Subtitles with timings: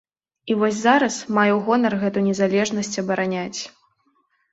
[0.51, 3.59] І вось зараз маю гонар гэту незалежнасць абараняць.